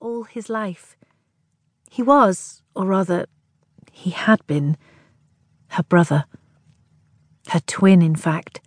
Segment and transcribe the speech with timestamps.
[0.00, 0.96] all his life.
[1.90, 3.26] He was, or rather,
[3.90, 4.78] he had been,
[5.68, 6.24] her brother.
[7.48, 8.60] Her twin, in fact.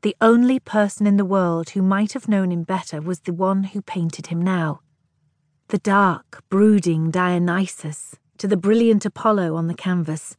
[0.00, 3.64] The only person in the world who might have known him better was the one
[3.64, 4.80] who painted him now.
[5.68, 10.36] The dark, brooding Dionysus to the brilliant Apollo on the canvas.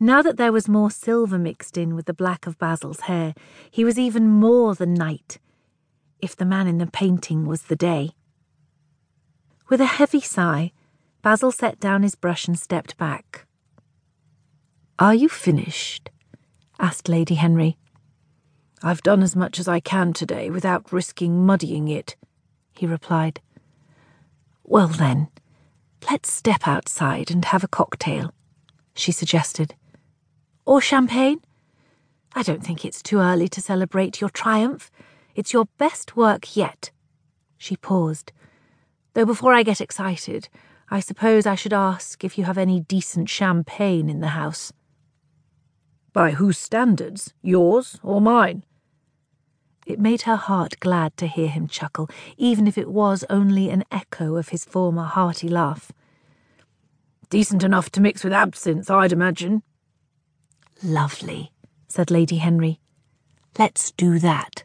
[0.00, 3.34] Now that there was more silver mixed in with the black of Basil's hair,
[3.70, 5.38] he was even more the night,
[6.20, 8.10] if the man in the painting was the day.
[9.68, 10.70] With a heavy sigh,
[11.22, 13.46] Basil set down his brush and stepped back.
[14.98, 16.08] Are you finished?
[16.78, 17.76] asked Lady Henry.
[18.80, 22.14] I've done as much as I can today without risking muddying it,
[22.70, 23.40] he replied.
[24.62, 25.28] Well then,
[26.08, 28.32] let's step outside and have a cocktail,
[28.94, 29.74] she suggested.
[30.64, 31.40] Or champagne?
[32.36, 34.92] I don't think it's too early to celebrate your triumph.
[35.34, 36.92] It's your best work yet.
[37.58, 38.30] She paused
[39.16, 40.50] Though before I get excited,
[40.90, 44.74] I suppose I should ask if you have any decent champagne in the house.
[46.12, 47.32] By whose standards?
[47.40, 48.62] Yours or mine?
[49.86, 53.84] It made her heart glad to hear him chuckle, even if it was only an
[53.90, 55.90] echo of his former hearty laugh.
[57.30, 59.62] Decent enough to mix with absinthe, I'd imagine.
[60.82, 61.52] Lovely,
[61.88, 62.80] said Lady Henry.
[63.58, 64.64] Let's do that.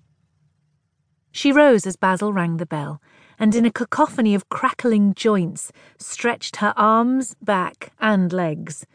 [1.31, 3.01] She rose as Basil rang the bell
[3.41, 8.85] and in a cacophony of crackling joints, stretched her arms, back, and legs.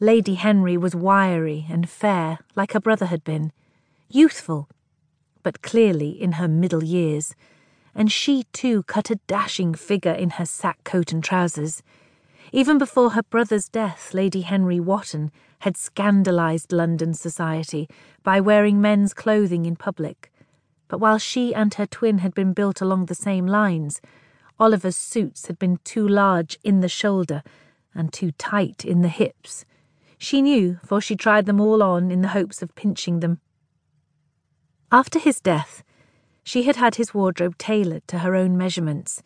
[0.00, 3.52] Lady Henry was wiry and fair, like her brother had been,
[4.08, 4.68] youthful,
[5.44, 7.36] but clearly in her middle years,
[7.94, 11.80] and she too cut a dashing figure in her sack coat and trousers.
[12.50, 17.88] Even before her brother's death, Lady Henry Wotton had scandalised London society
[18.24, 20.32] by wearing men's clothing in public
[20.88, 24.00] but while she and her twin had been built along the same lines,
[24.58, 27.42] Oliver's suits had been too large in the shoulder
[27.94, 29.64] and too tight in the hips.
[30.18, 33.40] She knew, for she tried them all on in the hopes of pinching them.
[34.90, 35.82] After his death,
[36.42, 39.22] she had had his wardrobe tailored to her own measurements,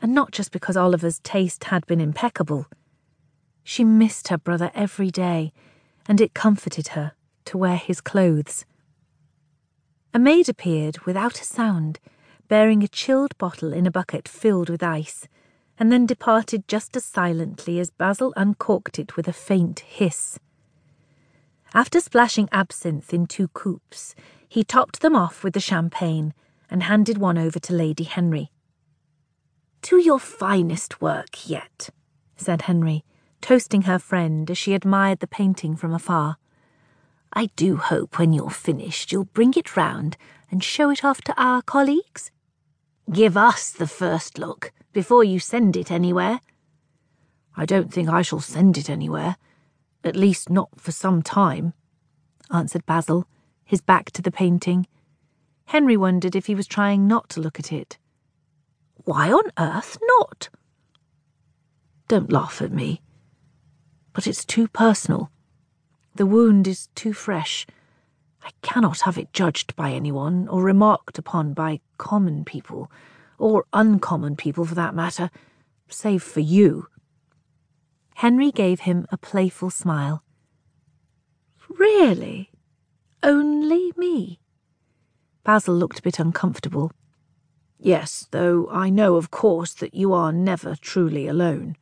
[0.00, 2.66] and not just because Oliver's taste had been impeccable.
[3.62, 5.52] She missed her brother every day,
[6.06, 7.12] and it comforted her
[7.44, 8.64] to wear his clothes.
[10.14, 12.00] A maid appeared without a sound,
[12.48, 15.28] bearing a chilled bottle in a bucket filled with ice,
[15.78, 20.38] and then departed just as silently as Basil uncorked it with a faint hiss.
[21.74, 24.14] After splashing absinthe in two coops,
[24.48, 26.32] he topped them off with the champagne
[26.70, 28.50] and handed one over to Lady Henry.
[29.82, 31.90] To your finest work yet,
[32.36, 33.04] said Henry,
[33.40, 36.38] toasting her friend as she admired the painting from afar.
[37.32, 40.16] I do hope when you're finished you'll bring it round
[40.50, 42.30] and show it off to our colleagues.
[43.12, 46.40] Give us the first look before you send it anywhere.
[47.56, 49.36] I don't think I shall send it anywhere,
[50.04, 51.74] at least not for some time,
[52.50, 53.26] answered Basil,
[53.64, 54.86] his back to the painting.
[55.66, 57.98] Henry wondered if he was trying not to look at it.
[59.04, 60.48] Why on earth not?
[62.08, 63.02] Don't laugh at me.
[64.12, 65.30] But it's too personal.
[66.18, 67.64] The wound is too fresh.
[68.42, 72.90] I cannot have it judged by anyone or remarked upon by common people,
[73.38, 75.30] or uncommon people for that matter,
[75.88, 76.88] save for you.
[78.16, 80.24] Henry gave him a playful smile.
[81.68, 82.50] Really?
[83.22, 84.40] Only me?
[85.44, 86.90] Basil looked a bit uncomfortable.
[87.78, 91.76] Yes, though I know, of course, that you are never truly alone.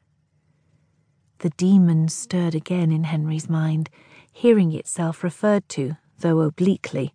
[1.39, 3.89] The demon stirred again in Henry's mind
[4.37, 7.15] hearing itself referred to, though obliquely.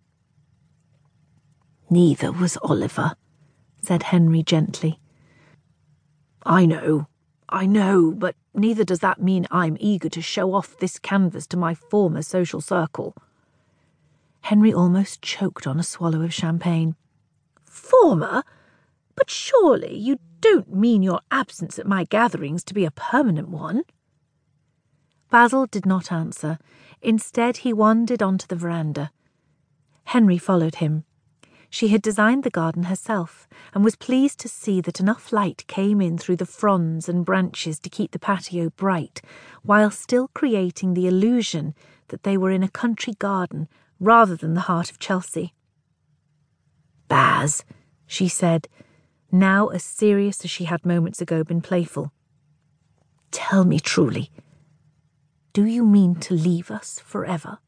[1.88, 3.12] Neither was Oliver,
[3.80, 4.98] said Henry gently.
[6.44, 7.06] I know,
[7.48, 11.56] I know, but neither does that mean I'm eager to show off this canvas to
[11.56, 13.14] my former social circle.
[14.40, 16.96] Henry almost choked on a swallow of champagne.
[17.64, 18.42] Former?
[19.14, 23.84] But surely you don't mean your absence at my gatherings to be a permanent one?
[25.30, 26.58] Basil did not answer.
[27.02, 29.10] Instead, he wandered onto the veranda.
[30.04, 31.04] Henry followed him.
[31.68, 36.00] She had designed the garden herself and was pleased to see that enough light came
[36.00, 39.22] in through the fronds and branches to keep the patio bright,
[39.62, 41.74] while still creating the illusion
[42.08, 43.68] that they were in a country garden
[43.98, 45.54] rather than the heart of Chelsea.
[47.08, 47.64] Baz,
[48.06, 48.68] she said,
[49.30, 52.12] now as serious as she had moments ago been playful.
[53.30, 54.30] Tell me truly,
[55.52, 57.58] do you mean to leave us forever?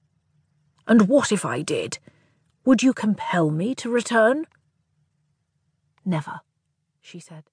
[0.86, 1.98] And what if I did?
[2.64, 4.46] Would you compel me to return?
[6.04, 6.40] Never,
[7.00, 7.44] she said.